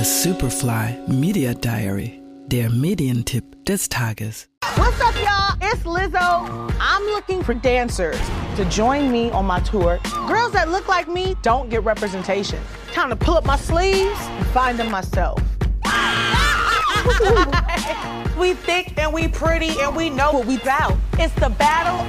[0.00, 4.48] Superfly Media Diary, der Medientipp des Tages.
[4.76, 5.56] What's up, y'all?
[5.60, 6.72] It's Lizzo.
[6.80, 8.18] I'm looking for dancers
[8.56, 10.00] to join me on my tour.
[10.26, 12.58] Girls that look like me don't get representation.
[12.92, 15.38] Time to pull up my sleeves and find them myself.
[18.38, 20.96] we thick and we pretty and we know what we about.
[21.18, 22.00] It's the battle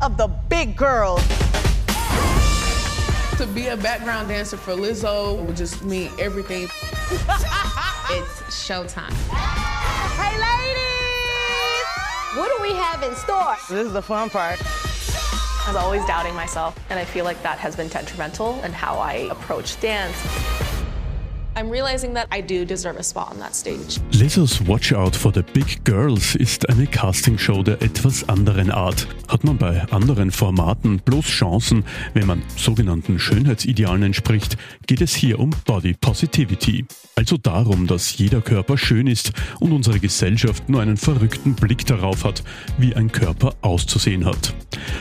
[0.00, 1.20] of the big girls.
[3.40, 6.68] To be a background dancer for Lizzo would just mean everything.
[8.12, 9.14] It's showtime.
[9.30, 11.86] Hey, ladies!
[12.36, 13.56] What do we have in store?
[13.70, 14.58] This is the fun part.
[14.60, 18.98] I was always doubting myself, and I feel like that has been detrimental in how
[18.98, 20.18] I approach dance.
[21.56, 23.98] I'm realizing that I do deserve a spot on that stage.
[24.12, 29.08] Lizzos Watch Out for the Big Girls ist eine Castingshow der etwas anderen Art.
[29.28, 35.40] Hat man bei anderen Formaten bloß Chancen, wenn man sogenannten Schönheitsidealen entspricht, geht es hier
[35.40, 36.84] um Body Positivity.
[37.16, 42.24] Also darum, dass jeder Körper schön ist und unsere Gesellschaft nur einen verrückten Blick darauf
[42.24, 42.42] hat,
[42.78, 44.54] wie ein Körper auszusehen hat.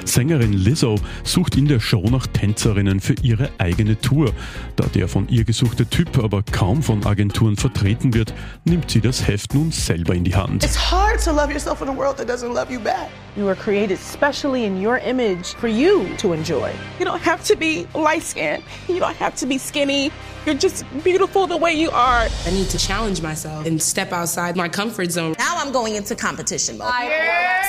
[0.04, 4.34] Sängerin Lizzo sucht in der Show nach Tänzerinnen für ihre eigene Tour.
[4.76, 8.34] Da der von ihr gesuchte Typ aber kaum von Agenturen vertreten wird,
[8.66, 10.64] nimmt sie das Heft nun selber in die Hand.
[10.64, 13.10] It's hard to love yourself in a world that doesn't love you back.
[13.36, 16.72] You were created specially in your image for you to enjoy.
[17.00, 18.64] You don't have to be light skinned.
[18.88, 20.12] You don't have to be skinny.
[20.46, 22.28] You're just beautiful the way you are.
[22.46, 25.36] I need to challenge myself and step outside my comfort zone.
[25.38, 26.92] Now I'm going into competition mode.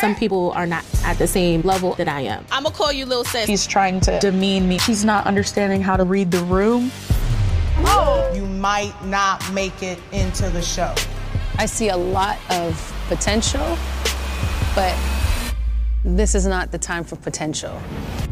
[0.01, 2.45] Some people are not at the same level that I am.
[2.51, 3.47] I'm gonna call you little sis.
[3.47, 4.79] She's trying to demean me.
[4.79, 6.91] She's not understanding how to read the room.
[8.61, 10.95] Might not make it into the show.
[11.57, 13.79] I see a lot of potential,
[14.75, 14.95] but
[16.05, 17.81] this is not the time for potential.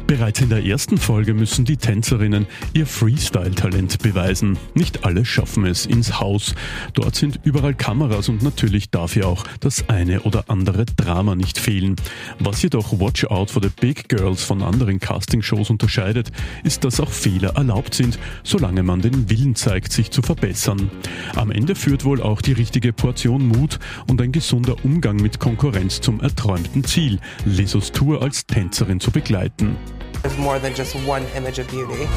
[0.09, 4.57] Bereits in der ersten Folge müssen die Tänzerinnen ihr Freestyle-Talent beweisen.
[4.73, 6.55] Nicht alle schaffen es ins Haus.
[6.95, 11.59] Dort sind überall Kameras und natürlich darf hier auch das eine oder andere Drama nicht
[11.59, 11.95] fehlen.
[12.39, 16.33] Was jedoch Watch Out for the Big Girls von anderen Castingshows unterscheidet,
[16.65, 20.91] ist, dass auch Fehler erlaubt sind, solange man den Willen zeigt, sich zu verbessern.
[21.37, 26.01] Am Ende führt wohl auch die richtige Portion Mut und ein gesunder Umgang mit Konkurrenz
[26.01, 29.77] zum erträumten Ziel, Lesos Tour als Tänzerin zu begleiten.
[30.23, 32.09] There's more than just one image of beauty.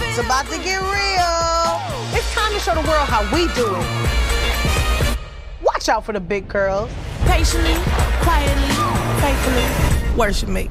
[0.00, 1.80] It's about to get real.
[2.16, 5.18] It's time to show the world how we do it.
[5.62, 6.90] Watch out for the big girls.
[7.24, 7.74] Patiently,
[8.22, 8.74] quietly,
[9.20, 10.70] faithfully, worship me.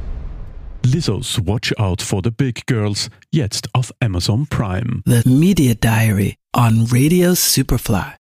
[0.84, 5.02] Lizzo's Watch Out for the Big Girls, jetzt auf Amazon Prime.
[5.06, 8.16] The Media Diary on Radio Superfly.